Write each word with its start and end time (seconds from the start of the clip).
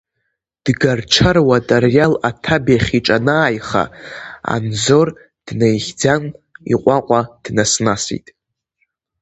Дгарҽаруа 0.63 1.57
Тариал 1.67 2.13
аҭабиахь 2.29 2.91
иҿанааиха, 2.97 3.83
Анзор 4.53 5.07
днаихьӡан 5.45 6.23
иҟәаҟәа 6.73 7.21
днас-насит. 7.43 8.27